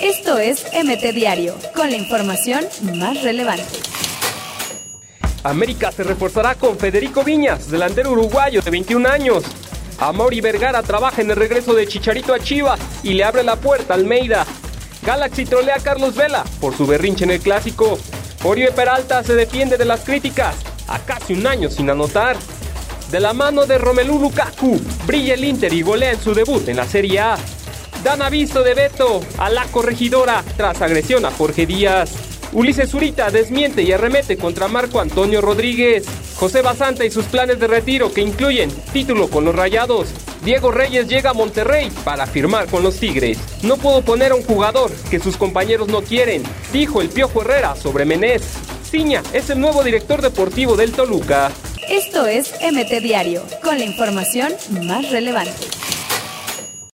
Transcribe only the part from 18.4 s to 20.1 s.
Oribe Peralta se defiende de las